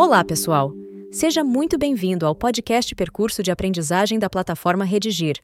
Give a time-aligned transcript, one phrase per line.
[0.00, 0.72] Olá, pessoal!
[1.10, 5.40] Seja muito bem-vindo ao podcast Percurso de Aprendizagem da plataforma Redigir.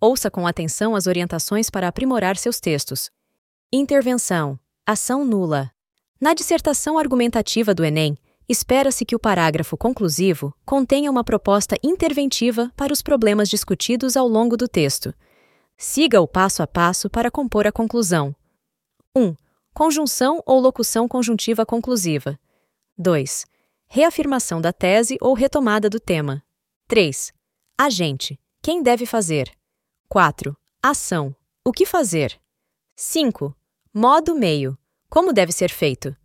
[0.00, 3.10] Ouça com atenção as orientações para aprimorar seus textos.
[3.70, 4.58] Intervenção.
[4.86, 5.70] Ação nula.
[6.18, 8.16] Na dissertação argumentativa do Enem,
[8.48, 14.56] espera-se que o parágrafo conclusivo contenha uma proposta interventiva para os problemas discutidos ao longo
[14.56, 15.12] do texto.
[15.76, 18.34] Siga o passo a passo para compor a conclusão.
[19.14, 19.36] 1.
[19.74, 22.40] Conjunção ou locução conjuntiva conclusiva.
[22.96, 23.44] 2
[23.92, 26.44] reafirmação da tese ou retomada do tema.
[26.86, 27.32] 3.
[27.76, 28.38] Agente.
[28.62, 29.50] Quem deve fazer?
[30.08, 30.56] 4.
[30.80, 31.34] Ação.
[31.64, 32.40] O que fazer?
[32.94, 33.52] 5.
[33.92, 34.78] Modo meio.
[35.08, 36.16] Como deve ser feito?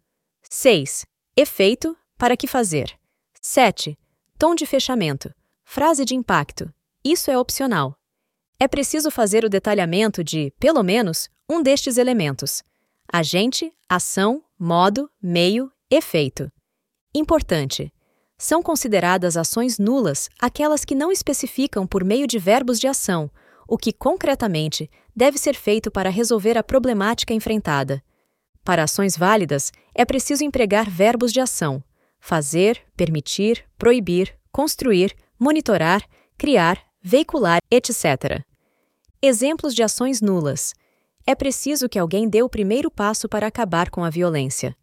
[0.47, 1.07] 6.
[1.35, 1.97] Efeito.
[2.20, 2.99] Para que fazer?
[3.41, 3.97] 7.
[4.37, 5.34] Tom de fechamento.
[5.63, 6.71] Frase de impacto.
[7.03, 7.97] Isso é opcional.
[8.59, 12.63] É preciso fazer o detalhamento de, pelo menos, um destes elementos:
[13.11, 16.51] agente, ação, modo, meio, efeito.
[17.17, 17.93] Importante.
[18.37, 23.31] São consideradas ações nulas aquelas que não especificam por meio de verbos de ação
[23.67, 28.03] o que concretamente deve ser feito para resolver a problemática enfrentada.
[28.65, 31.81] Para ações válidas, é preciso empregar verbos de ação:
[32.20, 36.03] fazer, permitir, proibir, construir, monitorar,
[36.37, 38.43] criar, veicular, etc.
[39.21, 40.73] Exemplos de ações nulas.
[41.25, 44.75] É preciso que alguém dê o primeiro passo para acabar com a violência.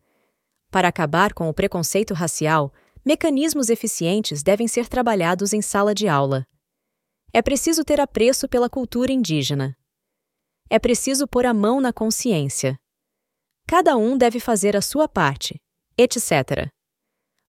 [0.73, 2.73] Para acabar com o preconceito racial,
[3.05, 6.47] mecanismos eficientes devem ser trabalhados em sala de aula.
[7.31, 9.77] É preciso ter apreço pela cultura indígena.
[10.71, 12.81] É preciso pôr a mão na consciência.
[13.69, 15.61] Cada um deve fazer a sua parte,
[15.99, 16.71] etc.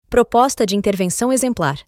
[0.10, 1.80] Proposta de intervenção exemplar.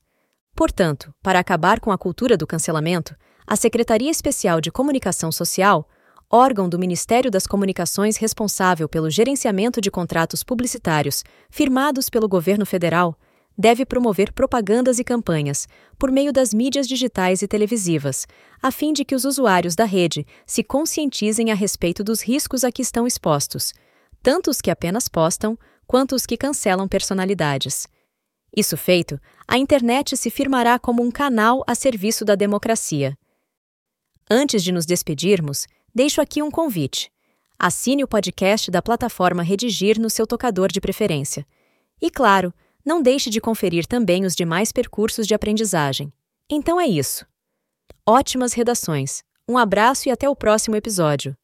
[0.55, 5.89] Portanto, para acabar com a cultura do cancelamento, a Secretaria Especial de Comunicação Social
[6.33, 13.15] órgão do Ministério das Comunicações responsável pelo gerenciamento de contratos publicitários firmados pelo governo federal,
[13.55, 15.67] deve promover propagandas e campanhas,
[15.99, 18.25] por meio das mídias digitais e televisivas,
[18.59, 22.71] a fim de que os usuários da rede se conscientizem a respeito dos riscos a
[22.71, 23.71] que estão expostos,
[24.23, 27.87] tanto os que apenas postam, quanto os que cancelam personalidades.
[28.57, 33.15] Isso feito, a internet se firmará como um canal a serviço da democracia.
[34.27, 37.11] Antes de nos despedirmos, deixo aqui um convite.
[37.57, 41.45] Assine o podcast da plataforma Redigir no seu tocador de preferência.
[42.01, 46.11] E claro, não deixe de conferir também os demais percursos de aprendizagem.
[46.49, 47.25] Então é isso.
[48.05, 49.23] Ótimas redações.
[49.47, 51.35] Um abraço e até o próximo episódio.